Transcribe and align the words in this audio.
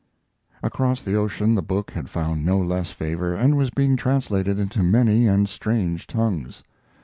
Across 0.63 1.03
the 1.03 1.13
ocean 1.13 1.53
the 1.53 1.61
book 1.61 1.91
had 1.91 2.09
found 2.09 2.43
no 2.43 2.57
less 2.59 2.89
favor, 2.89 3.35
and 3.35 3.55
was 3.55 3.69
being 3.69 3.95
translated 3.95 4.57
into 4.57 4.81
many 4.81 5.27
and 5.27 5.47
strange 5.47 6.07
tongues. 6.07 6.63